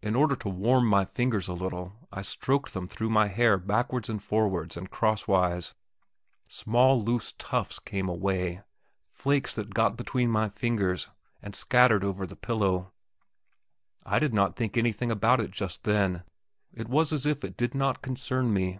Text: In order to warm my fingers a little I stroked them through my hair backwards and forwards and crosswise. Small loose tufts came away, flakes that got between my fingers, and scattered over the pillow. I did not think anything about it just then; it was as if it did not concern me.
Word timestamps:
In 0.00 0.14
order 0.14 0.36
to 0.36 0.48
warm 0.48 0.86
my 0.86 1.04
fingers 1.04 1.48
a 1.48 1.54
little 1.54 2.06
I 2.12 2.22
stroked 2.22 2.72
them 2.72 2.86
through 2.86 3.10
my 3.10 3.26
hair 3.26 3.58
backwards 3.58 4.08
and 4.08 4.22
forwards 4.22 4.76
and 4.76 4.88
crosswise. 4.92 5.74
Small 6.46 7.02
loose 7.02 7.34
tufts 7.36 7.80
came 7.80 8.08
away, 8.08 8.62
flakes 9.08 9.52
that 9.54 9.74
got 9.74 9.96
between 9.96 10.30
my 10.30 10.48
fingers, 10.48 11.08
and 11.42 11.56
scattered 11.56 12.04
over 12.04 12.26
the 12.28 12.36
pillow. 12.36 12.92
I 14.06 14.20
did 14.20 14.32
not 14.32 14.54
think 14.54 14.76
anything 14.76 15.10
about 15.10 15.40
it 15.40 15.50
just 15.50 15.82
then; 15.82 16.22
it 16.72 16.86
was 16.88 17.12
as 17.12 17.26
if 17.26 17.42
it 17.42 17.56
did 17.56 17.74
not 17.74 18.02
concern 18.02 18.54
me. 18.54 18.78